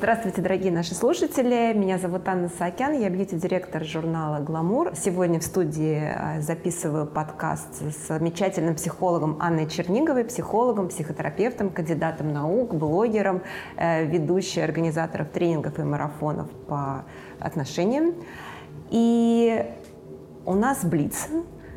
[0.00, 1.74] Здравствуйте, дорогие наши слушатели.
[1.74, 4.92] Меня зовут Анна Саакян, я бьюти-директор журнала «Гламур».
[4.96, 12.72] Сегодня в студии а, записываю подкаст с замечательным психологом Анной Черниговой, психологом, психотерапевтом, кандидатом наук,
[12.72, 13.42] блогером,
[13.76, 17.04] э, ведущей организаторов тренингов и марафонов по
[17.38, 18.14] отношениям.
[18.90, 19.66] И
[20.46, 21.28] у нас Блиц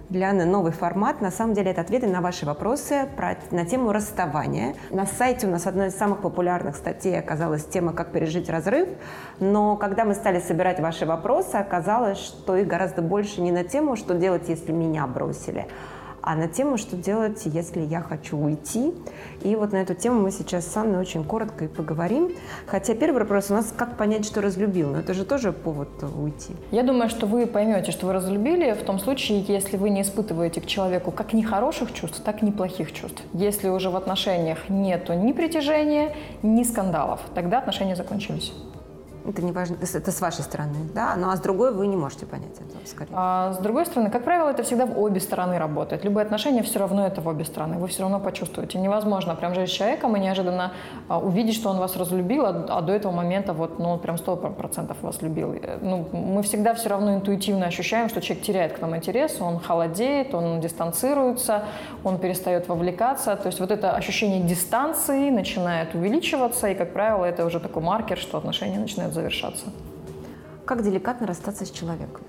[0.10, 1.22] для Анны новый формат.
[1.22, 4.76] На самом деле это ответы на ваши вопросы про, на тему расставания.
[4.90, 8.90] На сайте у нас одной из самых популярных статей оказалась тема «Как пережить разрыв».
[9.40, 13.96] Но когда мы стали собирать ваши вопросы, оказалось, что их гораздо больше не на тему
[13.96, 15.68] «Что делать, если меня бросили?»,
[16.24, 18.94] а на тему, что делать, если я хочу уйти.
[19.42, 22.32] И вот на эту тему мы сейчас с Анной очень коротко и поговорим.
[22.66, 24.92] Хотя первый вопрос у нас, как понять, что разлюбил?
[24.92, 26.54] Но это же тоже повод уйти.
[26.72, 30.62] Я думаю, что вы поймете, что вы разлюбили в том случае, если вы не испытываете
[30.62, 33.22] к человеку как нехороших чувств, так и неплохих чувств.
[33.34, 38.54] Если уже в отношениях нету ни притяжения, ни скандалов, тогда отношения закончились.
[39.26, 41.16] Это не важно, это с вашей стороны, да?
[41.16, 43.12] Ну а с другой вы не можете понять этого, скорее.
[43.14, 46.04] А с другой стороны, как правило, это всегда в обе стороны работает.
[46.04, 47.78] Любые отношения все равно это в обе стороны.
[47.78, 48.80] Вы все равно почувствуете.
[48.80, 50.74] Невозможно прям жить с человеком и неожиданно
[51.08, 54.36] а, увидеть, что он вас разлюбил, а, а до этого момента вот, ну, прям сто
[54.36, 55.54] процентов вас любил.
[55.54, 59.60] Э, ну, мы всегда все равно интуитивно ощущаем, что человек теряет к нам интерес, он
[59.60, 61.64] холодеет, он дистанцируется,
[62.04, 63.38] он перестает вовлекаться.
[63.38, 68.18] То есть вот это ощущение дистанции начинает увеличиваться, и, как правило, это уже такой маркер,
[68.18, 69.66] что отношения начинают завершаться.
[70.66, 72.22] Как деликатно расстаться с человеком?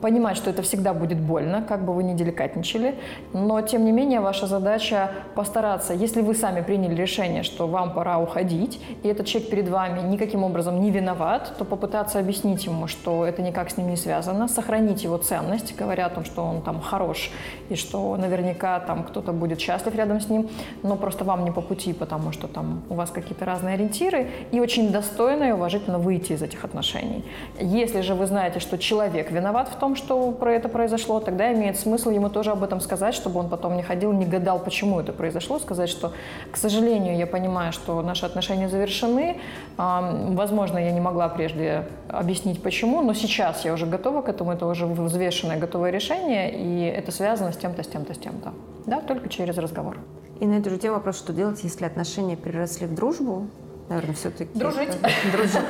[0.00, 2.94] Понимать, что это всегда будет больно, как бы вы ни деликатничали,
[3.32, 8.18] но тем не менее ваша задача постараться, если вы сами приняли решение, что вам пора
[8.18, 13.24] уходить, и этот человек перед вами никаким образом не виноват, то попытаться объяснить ему, что
[13.24, 16.80] это никак с ним не связано, сохранить его ценность, говоря о том, что он там
[16.80, 17.30] хорош,
[17.68, 20.48] и что наверняка там кто-то будет счастлив рядом с ним,
[20.82, 24.60] но просто вам не по пути, потому что там у вас какие-то разные ориентиры, и
[24.60, 27.24] очень достойно и уважительно выйти из этих отношений.
[27.60, 31.52] Если же вы знаете, что человек виноват в том, том, что про это произошло, тогда
[31.52, 34.98] имеет смысл ему тоже об этом сказать, чтобы он потом не ходил, не гадал, почему
[34.98, 36.12] это произошло, сказать, что,
[36.50, 39.36] к сожалению, я понимаю, что наши отношения завершены,
[39.76, 44.66] возможно, я не могла прежде объяснить, почему, но сейчас я уже готова к этому, это
[44.66, 48.54] уже взвешенное, готовое решение, и это связано с тем-то, с тем-то, с тем-то.
[48.86, 49.98] Да, только через разговор.
[50.40, 53.48] И на эту же тему вопрос, что делать, если отношения переросли в дружбу,
[53.88, 54.58] наверное, все-таки...
[54.58, 54.90] Дружить.
[55.32, 55.60] Дружить.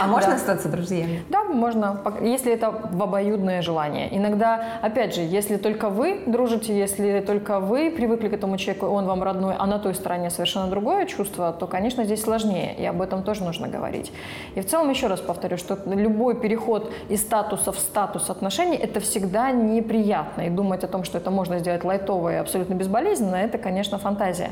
[0.00, 1.22] А можно остаться друзьями?
[1.30, 4.14] Да, можно, если это в обоюдное желание.
[4.16, 9.06] Иногда, опять же, если только вы дружите, если только вы привыкли к этому человеку, он
[9.06, 13.00] вам родной, а на той стороне совершенно другое чувство, то, конечно, здесь сложнее, и об
[13.00, 14.12] этом тоже нужно говорить.
[14.54, 19.00] И в целом, еще раз повторю, что любой переход из статуса в статус отношений– это
[19.00, 20.42] всегда неприятно.
[20.42, 24.50] И думать о том, что это можно сделать лайтово и абсолютно безболезненно, это, конечно, фантазия.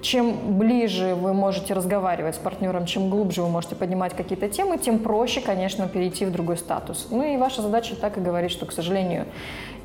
[0.00, 4.78] Чем ближе вы можете разговаривать разговаривать с партнером, чем глубже вы можете поднимать какие-то темы,
[4.78, 7.08] тем проще, конечно, перейти в другой статус.
[7.10, 9.26] Ну и ваша задача так и говорить, что, к сожалению,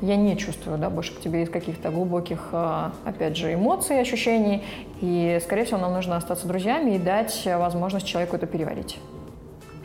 [0.02, 4.62] я не чувствую да, больше к тебе из каких-то глубоких, а, опять же, эмоций, ощущений,
[5.00, 8.98] и, скорее всего, нам нужно остаться друзьями и дать возможность человеку это переварить.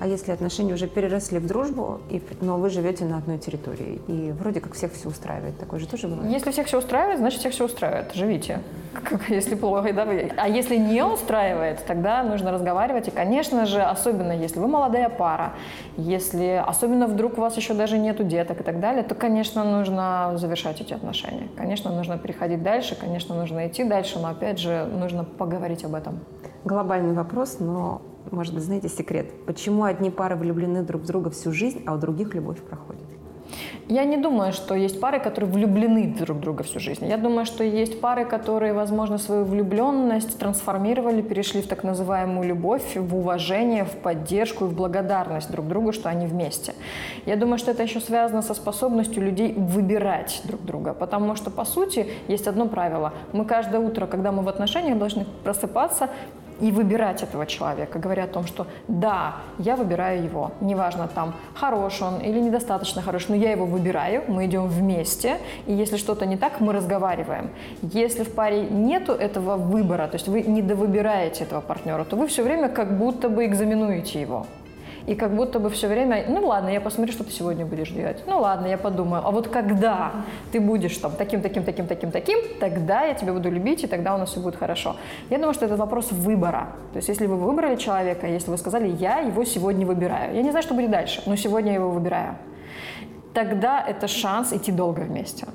[0.02, 4.32] А если отношения уже переросли в дружбу, и, но вы живете на одной территории, и
[4.32, 6.32] вроде как всех все устраивает, такое же тоже бывает?
[6.32, 8.12] Если всех все устраивает, значит всех все устраивает.
[8.16, 8.62] Живите.
[9.04, 10.32] Как, если плохо, да, вы...
[10.38, 13.10] А если не устраивает, тогда нужно разговаривать.
[13.10, 15.54] И, конечно же, особенно если вы молодая пара,
[15.98, 20.32] если особенно вдруг у вас еще даже нету деток и так далее, то, конечно, нужно
[20.36, 21.48] завершать эти отношения.
[21.56, 26.22] Конечно, нужно переходить дальше, конечно, нужно идти дальше, но, опять же, нужно поговорить об этом.
[26.66, 29.32] Глобальный вопрос, но может быть, знаете секрет?
[29.46, 33.02] Почему одни пары влюблены друг в друга всю жизнь, а у других любовь проходит?
[33.88, 37.06] Я не думаю, что есть пары, которые влюблены друг в друга всю жизнь.
[37.06, 42.96] Я думаю, что есть пары, которые, возможно, свою влюбленность трансформировали, перешли в так называемую любовь,
[42.96, 46.74] в уважение, в поддержку и в благодарность друг другу, что они вместе.
[47.26, 50.94] Я думаю, что это еще связано со способностью людей выбирать друг друга.
[50.94, 53.14] Потому что, по сути, есть одно правило.
[53.34, 56.10] Мы каждое утро, когда мы в отношениях, должны просыпаться
[56.62, 62.02] и выбирать этого человека, говоря о том, что да, я выбираю его, неважно там, хорош
[62.02, 66.38] он или недостаточно хорош, но я его выбираю, мы идем вместе, и если что-то не
[66.38, 67.50] так, мы разговариваем.
[67.82, 72.28] Если в паре нету этого выбора, то есть вы не довыбираете этого партнера, то вы
[72.28, 74.46] все время как будто бы экзаменуете его.
[75.08, 78.24] И как будто бы все время, ну ладно, я посмотрю, что ты сегодня будешь делать.
[78.28, 79.24] Ну ладно, я подумаю.
[79.26, 80.12] А вот когда
[80.52, 84.16] ты будешь там таким, таким, таким, таким, таким, тогда я тебя буду любить, и тогда
[84.16, 84.96] у нас все будет хорошо.
[85.30, 86.70] Я думаю, что это вопрос выбора.
[86.94, 90.36] То есть если вы выбрали человека, если вы сказали, я его сегодня выбираю.
[90.36, 92.36] Я не знаю, что будет дальше, но сегодня я его выбираю.
[93.34, 95.48] Тогда это шанс идти долго вместе.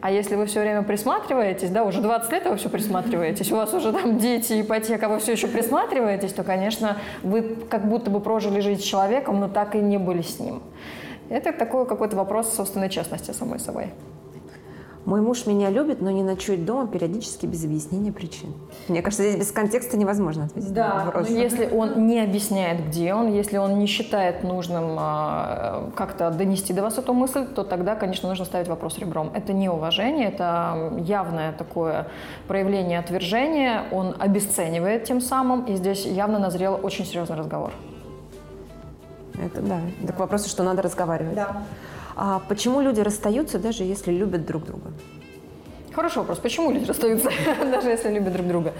[0.00, 3.74] А если вы все время присматриваетесь, да, уже 20 лет вы все присматриваетесь, у вас
[3.74, 8.60] уже там дети, ипотека, вы все еще присматриваетесь, то, конечно, вы как будто бы прожили
[8.60, 10.62] жизнь с человеком, но так и не были с ним.
[11.28, 13.90] Это такой какой-то вопрос собственной честности самой собой.
[15.10, 18.54] Мой муж меня любит, но не ночует дома периодически без объяснения причин.
[18.86, 21.28] Мне кажется, здесь без контекста невозможно ответить да, на вопрос.
[21.28, 26.72] Но если он не объясняет, где он, если он не считает нужным а, как-то донести
[26.72, 29.32] до вас эту мысль, то тогда, конечно, нужно ставить вопрос ребром.
[29.34, 32.06] Это не уважение, это явное такое
[32.46, 37.72] проявление отвержения, он обесценивает тем самым, и здесь явно назрел очень серьезный разговор.
[39.44, 39.80] Это да.
[40.06, 41.34] Так вопрос, что надо разговаривать.
[41.34, 41.64] Да.
[42.22, 44.92] А почему люди расстаются, даже если любят друг друга?
[45.94, 46.36] Хороший вопрос.
[46.36, 47.30] Почему люди расстаются,
[47.62, 48.74] даже если любят друг друга?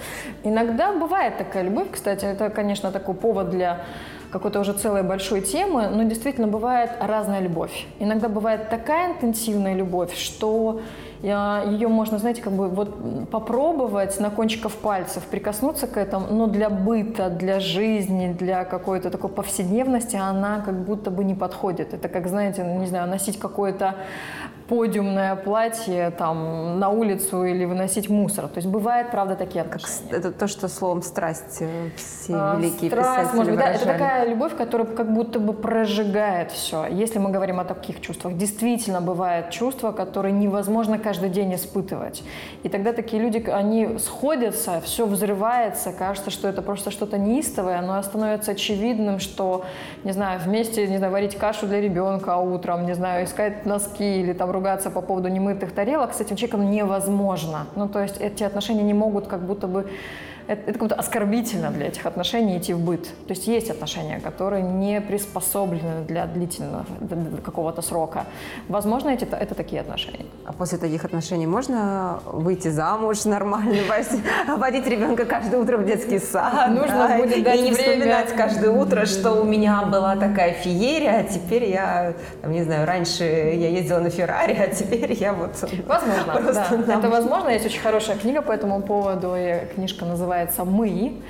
[0.45, 3.87] Иногда бывает такая любовь, кстати, это, конечно, такой повод для
[4.31, 7.87] какой-то уже целой большой темы, но действительно бывает разная любовь.
[7.99, 10.83] Иногда бывает такая интенсивная любовь, что
[11.23, 16.71] ее можно, знаете, как бы вот попробовать на кончиках пальцев, прикоснуться к этому, но для
[16.71, 21.93] быта, для жизни, для какой-то такой повседневности она как будто бы не подходит.
[21.93, 23.97] Это как, знаете, не знаю, носить какое-то
[24.71, 28.47] подиумное платье там на улицу или выносить мусор.
[28.47, 30.09] То есть бывает, правда, такие отношения.
[30.11, 33.71] Как, это то, что словом страсть э, все а, великие страсть, писатели может быть, да,
[33.73, 36.87] это такая любовь, которая как будто бы прожигает все.
[36.87, 42.23] Если мы говорим о таких чувствах, действительно бывают чувства, которые невозможно каждый день испытывать.
[42.63, 48.01] И тогда такие люди, они сходятся, все взрывается, кажется, что это просто что-то неистовое, но
[48.05, 49.65] становится очевидным, что,
[50.05, 54.33] не знаю, вместе, не знаю, варить кашу для ребенка утром, не знаю, искать носки или
[54.33, 57.67] там ругаться по поводу немытых тарелок с этим человеком невозможно.
[57.77, 59.87] Ну, то есть эти отношения не могут как будто бы
[60.51, 63.05] это, это как будто оскорбительно для этих отношений идти в быт.
[63.05, 68.25] То есть есть отношения, которые не приспособлены для длительного для какого-то срока.
[68.69, 70.27] Возможно, эти, это такие отношения.
[70.45, 73.77] А после таких отношений можно выйти замуж нормально,
[74.57, 76.71] водить ребенка каждое утро в детский сад?
[76.71, 77.95] Нужно да, будет дать И не время.
[77.95, 82.87] вспоминать каждое утро, что у меня была такая феерия, а теперь я, там, не знаю,
[82.87, 85.53] раньше я ездила на Феррари, а теперь я вот...
[85.87, 86.53] Возможно,
[86.87, 86.95] да.
[86.99, 87.49] Это возможно.
[87.51, 89.37] Есть очень хорошая книга по этому поводу.
[89.75, 91.21] Книжка называется называется «Мы»,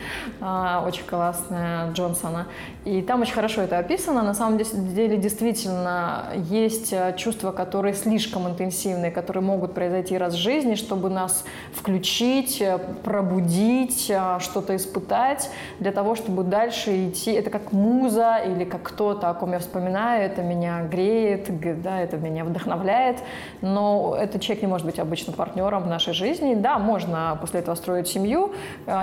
[0.40, 2.46] а, очень классная, Джонсона.
[2.84, 4.22] И там очень хорошо это описано.
[4.22, 10.38] На самом деле, действительно, есть э, чувства, которые слишком интенсивные, которые могут произойти раз в
[10.38, 17.32] жизни, чтобы нас включить, э, пробудить, э, что-то испытать, для того, чтобы дальше идти.
[17.32, 21.50] Это как муза или как кто-то, о ком я вспоминаю, это меня греет,
[21.82, 23.18] да, это меня вдохновляет,
[23.60, 26.54] но этот человек не может быть обычным партнером в нашей жизни.
[26.54, 28.54] Да, можно после этого строить семью,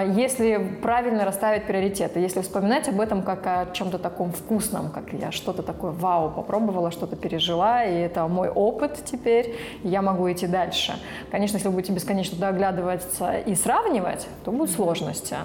[0.04, 5.32] если правильно расставить приоритеты, если вспоминать об этом как о чем-то таком вкусном, как я
[5.32, 10.94] что-то такое вау попробовала, что-то пережила, и это мой опыт теперь, я могу идти дальше.
[11.32, 15.36] Конечно, если вы будете бесконечно доглядываться и сравнивать, то будут сложности.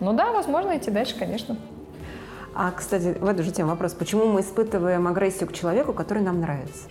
[0.00, 1.56] Но да, возможно идти дальше, конечно.
[2.54, 3.94] А, кстати, в эту же тему вопрос.
[3.94, 6.88] Почему мы испытываем агрессию к человеку, который нам нравится?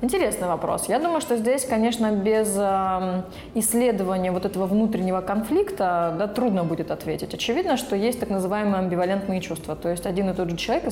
[0.00, 0.88] Интересный вопрос.
[0.88, 3.22] Я думаю, что здесь, конечно, без э,
[3.54, 7.34] исследования вот этого внутреннего конфликта да, трудно будет ответить.
[7.34, 9.74] Очевидно, что есть так называемые амбивалентные чувства.
[9.74, 10.84] То есть один и тот же человек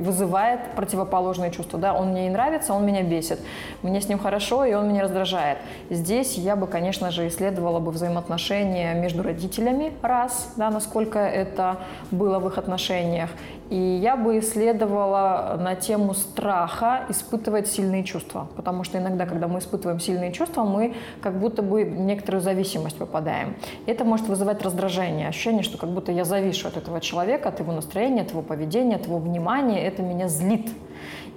[0.00, 1.78] вызывает противоположные чувства.
[1.78, 3.38] Да, он мне и нравится, он меня бесит.
[3.82, 5.58] Мне с ним хорошо, и он меня раздражает.
[5.88, 11.76] Здесь я бы, конечно же, исследовала бы взаимоотношения между родителями, раз, да, насколько это
[12.10, 13.30] было в их отношениях.
[13.70, 18.48] И я бы исследовала на тему страха испытывать сильные чувства.
[18.56, 22.98] Потому что иногда, когда мы испытываем сильные чувства, мы как будто бы в некоторую зависимость
[22.98, 23.56] попадаем.
[23.86, 27.72] Это может вызывать раздражение, ощущение, что как будто я завишу от этого человека, от его
[27.72, 29.82] настроения, от его поведения, от его внимания.
[29.86, 30.68] Это меня злит.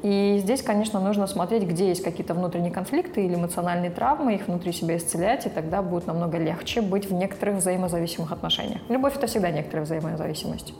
[0.03, 4.72] И здесь, конечно, нужно смотреть, где есть какие-то внутренние конфликты или эмоциональные травмы, их внутри
[4.72, 8.81] себя исцелять, и тогда будет намного легче быть в некоторых взаимозависимых отношениях.
[8.89, 10.74] Любовь— это всегда некоторая взаимозависимость.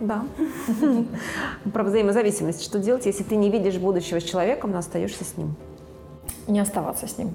[0.00, 0.24] Да.
[1.72, 2.62] Про взаимозависимость.
[2.62, 5.54] Что делать, если ты не видишь будущего с человеком, но остаешься с ним?
[6.48, 7.34] Не оставаться с ним.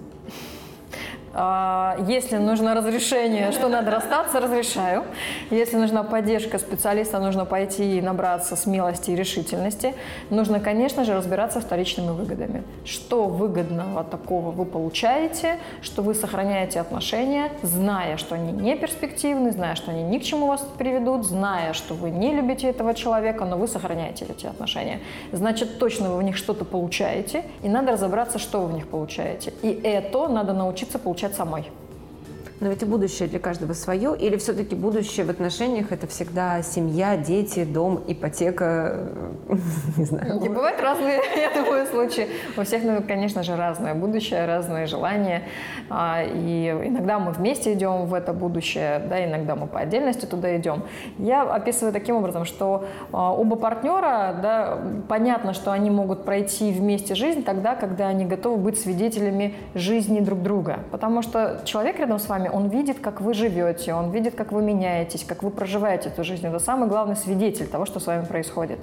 [1.33, 5.05] А, если нужно разрешение, что надо расстаться, разрешаю.
[5.51, 9.93] Если нужна поддержка специалиста, нужно пойти и набраться смелости и решительности.
[10.29, 12.63] Нужно, конечно же, разбираться вторичными выгодами.
[12.85, 19.75] Что выгодного такого вы получаете, что вы сохраняете отношения, зная, что они не перспективны, зная,
[19.75, 23.57] что они ни к чему вас приведут, зная, что вы не любите этого человека, но
[23.57, 25.01] вы сохраняете эти отношения.
[25.31, 29.53] Значит, точно вы в них что-то получаете, и надо разобраться, что вы в них получаете.
[29.61, 31.71] И это надо научиться получать самой.
[32.59, 37.15] Но ведь и будущее для каждого свое, или все-таки будущее в отношениях это всегда семья,
[37.15, 39.09] дети, дом, ипотека,
[39.97, 40.39] не знаю.
[40.43, 42.27] И бывают разные, я думаю, случаи.
[42.57, 45.43] У всех, ну, конечно же, разное будущее, разные желания.
[45.89, 50.57] А, и иногда мы вместе идем в это будущее, да, иногда мы по отдельности туда
[50.57, 50.83] идем.
[51.19, 57.13] Я описываю таким образом, что а, оба партнера, да, понятно, что они могут пройти вместе
[57.13, 60.79] жизнь тогда, когда они готовы быть свидетелями жизни друг друга.
[60.91, 64.51] Потому что человек рядом с вами вами, он видит, как вы живете, он видит, как
[64.51, 66.45] вы меняетесь, как вы проживаете эту жизнь.
[66.47, 68.79] Это самый главный свидетель того, что с вами происходит.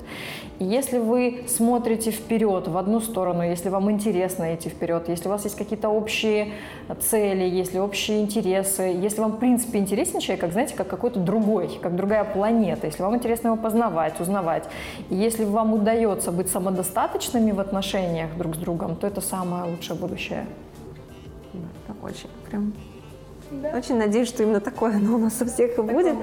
[0.58, 5.30] И если вы смотрите вперед, в одну сторону, если вам интересно идти вперед, если у
[5.30, 6.52] вас есть какие-то общие
[7.00, 11.78] цели, если общие интересы, если вам, в принципе, интересен человек, как, знаете, как какой-то другой,
[11.82, 14.64] как другая планета, если вам интересно его познавать, узнавать,
[15.10, 19.98] и если вам удается быть самодостаточными в отношениях друг с другом, то это самое лучшее
[19.98, 20.46] будущее.
[21.86, 22.72] Да, очень прям
[23.62, 23.76] да.
[23.76, 26.16] Очень надеюсь, что именно такое оно у нас у всех и будет.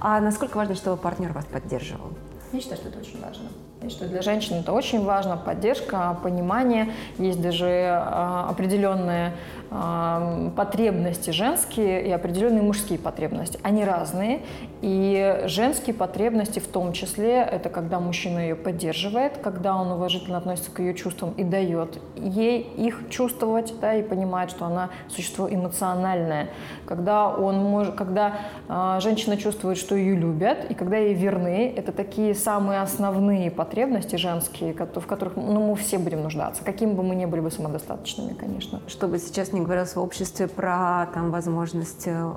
[0.00, 2.12] А насколько важно, чтобы партнер вас поддерживал?
[2.52, 3.48] Я считаю, что это очень важно.
[3.82, 6.92] Я считаю, для женщин это очень важно, поддержка, понимание.
[7.16, 9.32] Есть даже э, определенные
[9.70, 13.58] э, потребности женские и определенные мужские потребности.
[13.62, 14.40] Они разные,
[14.82, 20.70] и женские потребности в том числе, это когда мужчина ее поддерживает, когда он уважительно относится
[20.70, 26.48] к ее чувствам и дает ей их чувствовать, да, и понимает, что она существо эмоциональное.
[26.86, 31.92] Когда, он может, когда э, женщина чувствует, что ее любят, и когда ей верны, это
[31.92, 37.14] такие самые основные потребности, женские, в которых ну, мы все будем нуждаться, какими бы мы
[37.14, 38.80] ни были бы самодостаточными, конечно.
[38.86, 42.32] Чтобы сейчас не говорилось в обществе про там, возможность э,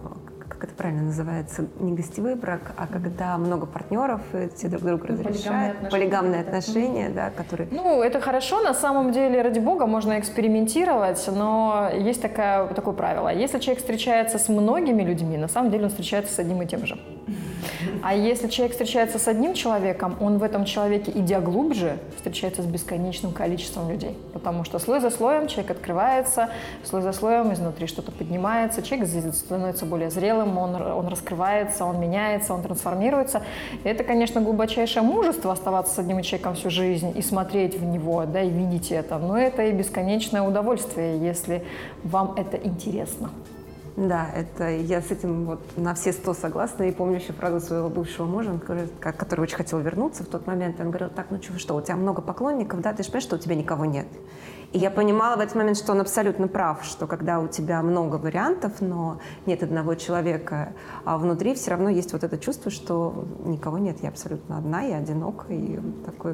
[0.64, 5.08] как это правильно называется, не гостевой брак, а когда много партнеров, и все друг друга
[5.10, 5.90] ну, разрешают.
[5.90, 7.68] Полигамные отношения, да, которые...
[7.70, 13.28] Ну, это хорошо, на самом деле, ради бога, можно экспериментировать, но есть такое, такое правило.
[13.28, 16.86] Если человек встречается с многими людьми, на самом деле он встречается с одним и тем
[16.86, 16.98] же.
[18.02, 22.66] А если человек встречается с одним человеком, он в этом человеке, идя глубже, встречается с
[22.66, 24.18] бесконечным количеством людей.
[24.34, 26.50] Потому что слой за слоем человек открывается,
[26.84, 32.54] слой за слоем изнутри что-то поднимается, человек становится более зрелым, он, он раскрывается, он меняется,
[32.54, 33.44] он трансформируется.
[33.84, 38.26] И это, конечно, глубочайшее мужество оставаться с одним человеком всю жизнь и смотреть в него,
[38.26, 39.18] да, и видеть это.
[39.18, 41.64] Но это и бесконечное удовольствие, если
[42.04, 43.30] вам это интересно.
[43.96, 46.84] Да, это я с этим вот на все сто согласна.
[46.84, 50.80] И помню еще фразу своего бывшего мужа, который, который очень хотел вернуться в тот момент.
[50.80, 53.36] Он говорил, так, ну что, что, у тебя много поклонников, да, ты же понимаешь, что
[53.36, 54.08] у тебя никого нет.
[54.72, 58.16] И я понимала в этот момент, что он абсолютно прав, что когда у тебя много
[58.16, 60.74] вариантов, но нет одного человека,
[61.06, 64.98] а внутри все равно есть вот это чувство, что никого нет, я абсолютно одна, я
[64.98, 66.34] одинока, и такой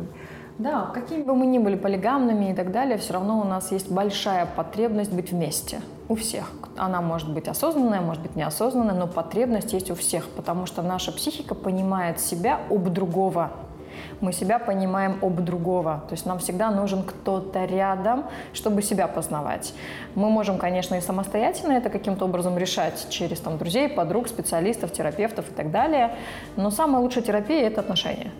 [0.59, 3.89] да, какими бы мы ни были полигамными и так далее, все равно у нас есть
[3.89, 5.81] большая потребность быть вместе.
[6.09, 6.51] У всех.
[6.75, 11.13] Она может быть осознанная, может быть неосознанная, но потребность есть у всех, потому что наша
[11.13, 13.51] психика понимает себя об другого.
[14.19, 16.03] Мы себя понимаем об другого.
[16.09, 19.73] То есть нам всегда нужен кто-то рядом, чтобы себя познавать.
[20.15, 25.49] Мы можем, конечно, и самостоятельно это каким-то образом решать через там, друзей, подруг, специалистов, терапевтов
[25.49, 26.15] и так далее.
[26.57, 28.31] Но самая лучшая терапия– это отношения.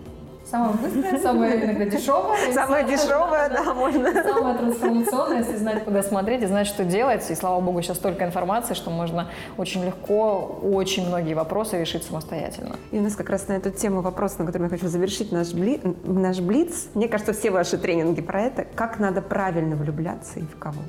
[0.50, 2.52] Самое быстрое, самое иногда дешевое.
[2.52, 4.12] Самое дешевое, да, можно.
[4.12, 7.30] Самое трансформационное, если знать, куда смотреть и знать, что делать.
[7.30, 12.76] И, слава богу, сейчас столько информации, что можно очень легко очень многие вопросы решить самостоятельно.
[12.90, 15.52] И у нас как раз на эту тему вопрос, на котором я хочу завершить наш,
[15.52, 15.80] бли...
[16.02, 16.88] наш блиц.
[16.94, 18.64] Мне кажется, все ваши тренинги про это.
[18.74, 20.80] Как надо правильно влюбляться и в кого?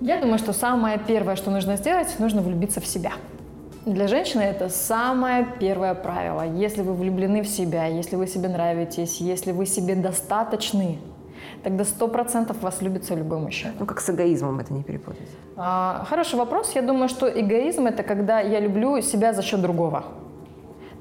[0.00, 3.12] Я думаю, что самое первое, что нужно сделать, нужно влюбиться в себя.
[3.86, 6.42] Для женщины это самое первое правило.
[6.42, 10.98] Если вы влюблены в себя, если вы себе нравитесь, если вы себе достаточны,
[11.62, 13.74] тогда сто процентов вас любится любой мужчина.
[13.78, 15.28] Ну, как с эгоизмом это не перепутать?
[15.56, 16.74] А, хороший вопрос.
[16.74, 20.02] Я думаю, что эгоизм– это когда я люблю себя за счет другого.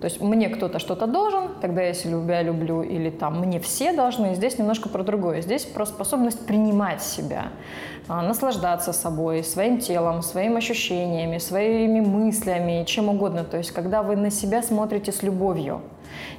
[0.06, 4.36] То есть мне кто-то что-то должен, тогда я себя люблю, или там мне все должны.
[4.36, 5.42] Здесь немножко про другое.
[5.42, 7.48] Здесь про способность принимать себя.
[8.08, 13.44] А, наслаждаться собой, своим телом, своими ощущениями, своими мыслями, чем угодно.
[13.44, 15.82] То есть, когда вы на себя смотрите с любовью.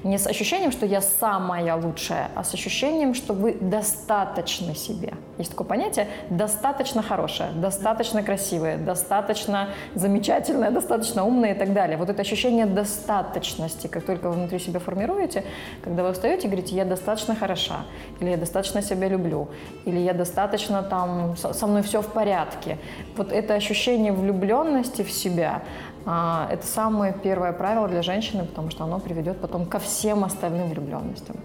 [0.04, 5.14] Не с ощущением, что я самая лучшая, а с ощущением, что вы достаточно себе.
[5.38, 11.99] Есть такое понятие «достаточно хорошая», «достаточно красивая», «достаточно замечательная», «достаточно умная» и так далее.
[11.99, 15.44] Вот это ощущение достаточности, как только вы внутри себя формируете,
[15.82, 17.85] когда вы встаете и говорите «я достаточно хороша»,
[18.20, 19.49] или «я достаточно себя люблю»,
[19.85, 22.78] или «я достаточно там, со мной все в порядке».
[23.16, 25.62] Вот это ощущение влюбленности в себя,
[26.06, 31.36] это самое первое правило для женщины, потому что оно приведет потом ко всем остальным влюбленностям.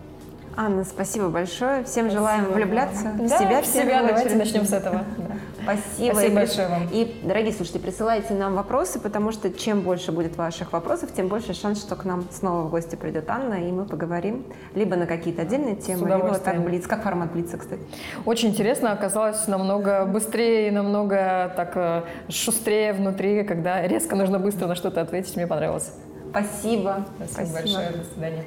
[0.56, 1.84] Анна, спасибо большое.
[1.84, 2.12] Всем спасибо.
[2.12, 3.62] желаем влюбляться да, в себя.
[3.62, 4.04] В себя.
[4.06, 5.04] Давайте начнем с этого.
[5.64, 6.14] Спасибо.
[6.14, 6.88] Спасибо и, большое вам.
[6.92, 11.54] И, дорогие слушатели, присылайте нам вопросы, потому что чем больше будет ваших вопросов, тем больше
[11.54, 15.44] шанс, что к нам снова в гости придет Анна, и мы поговорим либо на какие-то
[15.44, 16.88] отдельные темы, либо вот так блиц.
[16.88, 17.82] Как формат блица, кстати?
[18.26, 24.68] Очень интересно, оказалось намного быстрее и намного так э, шустрее внутри, когда резко нужно быстро
[24.68, 25.36] на что-то ответить.
[25.36, 25.92] Мне понравилось.
[26.32, 27.06] Спасибо.
[27.18, 27.54] Спасибо, Спасибо.
[27.54, 27.90] большое.
[27.92, 28.44] До свидания.